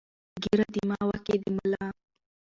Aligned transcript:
ـ 0.21 0.41
ږيره 0.43 0.65
دما، 0.75 0.99
واک 1.07 1.27
يې 1.31 1.37
د 1.41 1.45
ملا. 1.57 1.85